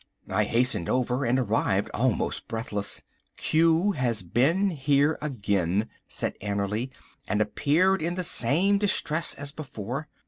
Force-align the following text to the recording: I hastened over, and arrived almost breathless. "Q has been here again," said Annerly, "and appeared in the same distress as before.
I 0.31 0.45
hastened 0.45 0.89
over, 0.89 1.25
and 1.25 1.37
arrived 1.37 1.91
almost 1.93 2.47
breathless. 2.47 3.03
"Q 3.37 3.91
has 3.91 4.23
been 4.23 4.71
here 4.71 5.15
again," 5.21 5.89
said 6.07 6.33
Annerly, 6.41 6.89
"and 7.27 7.39
appeared 7.39 8.01
in 8.01 8.15
the 8.15 8.23
same 8.23 8.79
distress 8.79 9.35
as 9.35 9.51
before. 9.51 10.07